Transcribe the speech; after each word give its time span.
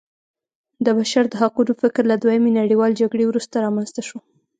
د 0.85 0.87
بشر 0.97 1.23
د 1.29 1.33
حقونو 1.41 1.73
فکر 1.81 2.03
له 2.11 2.15
دویمې 2.23 2.51
نړیوالې 2.59 2.99
جګړې 3.01 3.25
وروسته 3.27 3.55
رامنځته 3.65 4.01
شو. 4.07 4.17